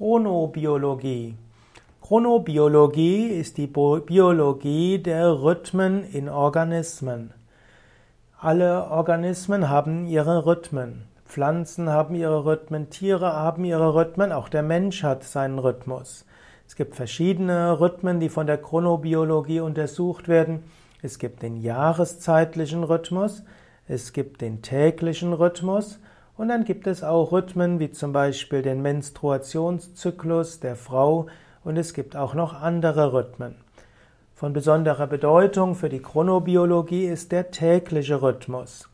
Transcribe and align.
Chronobiologie. 0.00 1.34
Chronobiologie 2.00 3.26
ist 3.26 3.58
die 3.58 3.66
Biologie 3.66 4.98
der 4.98 5.42
Rhythmen 5.42 6.04
in 6.04 6.30
Organismen. 6.30 7.34
Alle 8.38 8.86
Organismen 8.90 9.68
haben 9.68 10.06
ihre 10.06 10.46
Rhythmen. 10.46 11.02
Pflanzen 11.26 11.90
haben 11.90 12.14
ihre 12.14 12.46
Rhythmen, 12.46 12.88
Tiere 12.88 13.34
haben 13.34 13.62
ihre 13.66 13.94
Rhythmen, 13.94 14.32
auch 14.32 14.48
der 14.48 14.62
Mensch 14.62 15.02
hat 15.02 15.22
seinen 15.22 15.58
Rhythmus. 15.58 16.24
Es 16.66 16.76
gibt 16.76 16.96
verschiedene 16.96 17.78
Rhythmen, 17.78 18.20
die 18.20 18.30
von 18.30 18.46
der 18.46 18.56
Chronobiologie 18.56 19.60
untersucht 19.60 20.28
werden. 20.28 20.62
Es 21.02 21.18
gibt 21.18 21.42
den 21.42 21.58
jahreszeitlichen 21.58 22.84
Rhythmus, 22.84 23.42
es 23.86 24.14
gibt 24.14 24.40
den 24.40 24.62
täglichen 24.62 25.34
Rhythmus 25.34 25.98
und 26.40 26.48
dann 26.48 26.64
gibt 26.64 26.86
es 26.86 27.04
auch 27.04 27.32
Rhythmen 27.32 27.80
wie 27.80 27.90
zum 27.90 28.14
Beispiel 28.14 28.62
den 28.62 28.80
Menstruationszyklus 28.80 30.58
der 30.58 30.74
Frau 30.74 31.26
und 31.64 31.76
es 31.76 31.92
gibt 31.92 32.16
auch 32.16 32.32
noch 32.32 32.54
andere 32.54 33.12
Rhythmen. 33.12 33.56
Von 34.34 34.54
besonderer 34.54 35.06
Bedeutung 35.06 35.74
für 35.74 35.90
die 35.90 36.00
Chronobiologie 36.00 37.04
ist 37.04 37.30
der 37.30 37.50
tägliche 37.50 38.22
Rhythmus. 38.22 38.88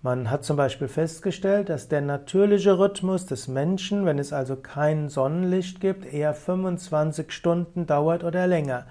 Man 0.00 0.30
hat 0.30 0.46
zum 0.46 0.56
Beispiel 0.56 0.88
festgestellt, 0.88 1.68
dass 1.68 1.88
der 1.88 2.00
natürliche 2.00 2.78
Rhythmus 2.78 3.26
des 3.26 3.48
Menschen, 3.48 4.06
wenn 4.06 4.18
es 4.18 4.32
also 4.32 4.56
kein 4.56 5.10
Sonnenlicht 5.10 5.82
gibt, 5.82 6.10
eher 6.10 6.32
25 6.32 7.32
Stunden 7.32 7.86
dauert 7.86 8.24
oder 8.24 8.46
länger. 8.46 8.86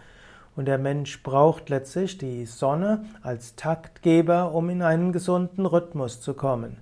Und 0.55 0.65
der 0.65 0.77
Mensch 0.77 1.23
braucht 1.23 1.69
letztlich 1.69 2.19
die 2.19 2.45
Sonne 2.45 3.05
als 3.23 3.55
Taktgeber, 3.55 4.53
um 4.53 4.69
in 4.69 4.83
einen 4.83 5.13
gesunden 5.13 5.65
Rhythmus 5.65 6.21
zu 6.21 6.35
kommen. 6.35 6.77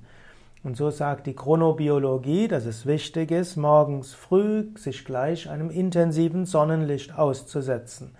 Und 0.65 0.75
so 0.75 0.89
sagt 0.89 1.27
die 1.27 1.35
Chronobiologie, 1.35 2.47
dass 2.47 2.65
es 2.65 2.87
wichtig 2.87 3.29
ist, 3.29 3.55
morgens 3.55 4.15
früh 4.15 4.65
sich 4.75 5.05
gleich 5.05 5.47
einem 5.47 5.69
intensiven 5.69 6.47
Sonnenlicht 6.47 7.15
auszusetzen. 7.19 8.15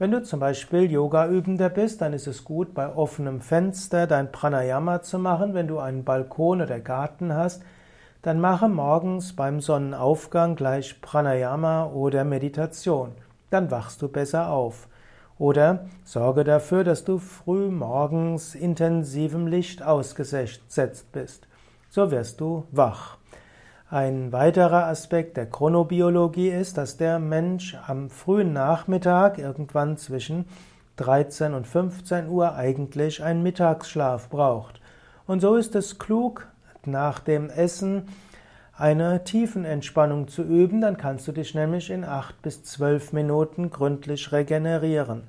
Wenn 0.00 0.10
du 0.10 0.20
zum 0.24 0.40
Beispiel 0.40 0.90
Yoga-Übender 0.90 1.68
bist, 1.68 2.00
dann 2.00 2.12
ist 2.12 2.26
es 2.26 2.42
gut, 2.42 2.74
bei 2.74 2.92
offenem 2.92 3.40
Fenster 3.40 4.08
dein 4.08 4.32
Pranayama 4.32 5.02
zu 5.02 5.20
machen. 5.20 5.54
Wenn 5.54 5.68
du 5.68 5.78
einen 5.78 6.02
Balkon 6.02 6.60
oder 6.60 6.80
Garten 6.80 7.32
hast, 7.32 7.62
dann 8.20 8.40
mache 8.40 8.68
morgens 8.68 9.36
beim 9.36 9.60
Sonnenaufgang 9.60 10.56
gleich 10.56 11.00
Pranayama 11.00 11.86
oder 11.86 12.24
Meditation. 12.24 13.12
Dann 13.50 13.70
wachst 13.70 14.02
du 14.02 14.08
besser 14.08 14.50
auf. 14.50 14.88
Oder 15.38 15.86
sorge 16.02 16.42
dafür, 16.42 16.82
dass 16.82 17.04
du 17.04 17.18
früh 17.18 17.70
morgens 17.70 18.56
intensivem 18.56 19.46
Licht 19.46 19.84
ausgesetzt 19.84 21.12
bist 21.12 21.46
so 21.88 22.10
wirst 22.10 22.40
du 22.40 22.64
wach. 22.70 23.16
Ein 23.88 24.32
weiterer 24.32 24.86
Aspekt 24.86 25.36
der 25.36 25.46
Chronobiologie 25.46 26.48
ist, 26.48 26.76
dass 26.76 26.96
der 26.96 27.18
Mensch 27.20 27.76
am 27.86 28.10
frühen 28.10 28.52
Nachmittag 28.52 29.38
irgendwann 29.38 29.96
zwischen 29.96 30.46
13 30.96 31.54
und 31.54 31.66
15 31.66 32.28
Uhr 32.28 32.54
eigentlich 32.54 33.22
einen 33.22 33.42
Mittagsschlaf 33.42 34.28
braucht. 34.28 34.80
Und 35.26 35.40
so 35.40 35.54
ist 35.54 35.76
es 35.76 35.98
klug, 35.98 36.48
nach 36.84 37.20
dem 37.20 37.48
Essen 37.50 38.08
eine 38.76 39.24
Tiefenentspannung 39.24 40.28
zu 40.28 40.42
üben, 40.42 40.80
dann 40.80 40.96
kannst 40.96 41.26
du 41.28 41.32
dich 41.32 41.54
nämlich 41.54 41.90
in 41.90 42.04
8 42.04 42.42
bis 42.42 42.62
12 42.64 43.12
Minuten 43.12 43.70
gründlich 43.70 44.32
regenerieren. 44.32 45.24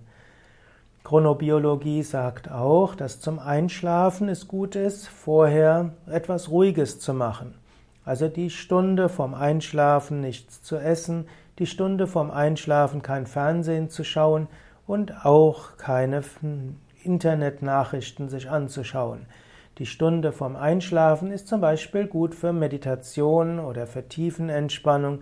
Chronobiologie 1.07 2.03
sagt 2.03 2.51
auch, 2.51 2.93
dass 2.93 3.21
zum 3.21 3.39
Einschlafen 3.39 4.27
es 4.27 4.45
gut 4.45 4.75
ist, 4.75 5.07
vorher 5.07 5.93
etwas 6.05 6.49
Ruhiges 6.49 6.99
zu 6.99 7.13
machen. 7.13 7.55
Also 8.03 8.27
die 8.27 8.49
Stunde 8.49 9.07
vorm 9.07 9.33
Einschlafen 9.33 10.19
nichts 10.19 10.61
zu 10.63 10.75
essen, 10.75 11.29
die 11.59 11.65
Stunde 11.65 12.07
vorm 12.07 12.29
Einschlafen 12.29 13.03
kein 13.03 13.25
Fernsehen 13.25 13.89
zu 13.89 14.03
schauen 14.03 14.49
und 14.85 15.25
auch 15.25 15.77
keine 15.77 16.23
Internetnachrichten 17.05 18.27
sich 18.27 18.49
anzuschauen. 18.49 19.27
Die 19.77 19.85
Stunde 19.85 20.33
vorm 20.33 20.57
Einschlafen 20.57 21.31
ist 21.31 21.47
zum 21.47 21.61
Beispiel 21.61 22.07
gut 22.07 22.35
für 22.35 22.51
Meditation 22.51 23.61
oder 23.61 23.87
für 23.87 24.09
Tiefenentspannung, 24.09 25.21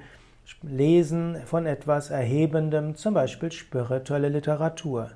Lesen 0.63 1.37
von 1.45 1.67
etwas 1.67 2.09
Erhebendem, 2.09 2.95
zum 2.95 3.13
Beispiel 3.13 3.51
spirituelle 3.51 4.29
Literatur. 4.29 5.11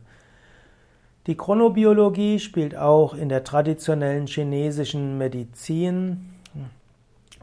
Die 1.30 1.38
Chronobiologie 1.38 2.40
spielt 2.40 2.76
auch 2.76 3.14
in 3.14 3.30
der 3.30 3.44
traditionellen 3.44 4.26
chinesischen 4.26 5.20
Medizin 5.20 6.32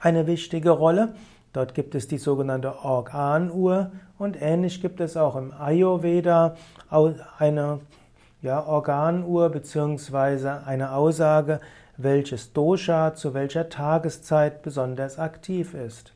eine 0.00 0.26
wichtige 0.26 0.70
Rolle. 0.70 1.14
Dort 1.52 1.72
gibt 1.72 1.94
es 1.94 2.08
die 2.08 2.18
sogenannte 2.18 2.82
Organuhr 2.82 3.92
und 4.18 4.42
ähnlich 4.42 4.82
gibt 4.82 4.98
es 4.98 5.16
auch 5.16 5.36
im 5.36 5.52
Ayurveda 5.52 6.56
eine 7.38 7.78
ja, 8.42 8.66
Organuhr 8.66 9.50
bzw. 9.50 10.48
eine 10.66 10.90
Aussage, 10.90 11.60
welches 11.96 12.52
Dosha 12.52 13.14
zu 13.14 13.34
welcher 13.34 13.68
Tageszeit 13.68 14.62
besonders 14.62 15.20
aktiv 15.20 15.74
ist. 15.74 16.12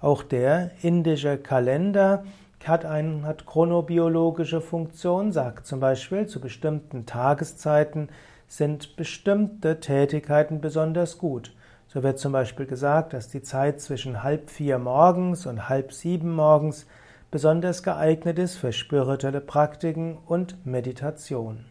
Auch 0.00 0.22
der 0.22 0.70
indische 0.82 1.36
Kalender 1.36 2.22
hat, 2.66 2.84
ein, 2.84 3.24
hat 3.24 3.46
chronobiologische 3.46 4.60
Funktion, 4.60 5.32
sagt 5.32 5.66
zum 5.66 5.80
Beispiel, 5.80 6.26
zu 6.26 6.40
bestimmten 6.40 7.06
Tageszeiten 7.06 8.08
sind 8.46 8.96
bestimmte 8.96 9.80
Tätigkeiten 9.80 10.60
besonders 10.60 11.18
gut. 11.18 11.54
So 11.86 12.02
wird 12.02 12.18
zum 12.18 12.32
Beispiel 12.32 12.66
gesagt, 12.66 13.12
dass 13.12 13.28
die 13.28 13.42
Zeit 13.42 13.80
zwischen 13.80 14.22
halb 14.22 14.50
vier 14.50 14.78
morgens 14.78 15.46
und 15.46 15.68
halb 15.68 15.92
sieben 15.92 16.34
morgens 16.34 16.86
besonders 17.30 17.82
geeignet 17.82 18.38
ist 18.38 18.56
für 18.56 18.72
spirituelle 18.72 19.40
Praktiken 19.40 20.18
und 20.26 20.66
Meditation. 20.66 21.64